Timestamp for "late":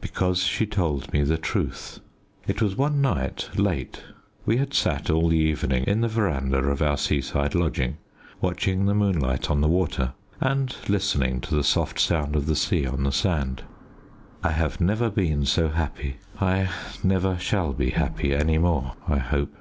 3.56-4.04